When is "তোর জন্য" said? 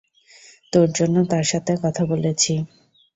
0.73-1.15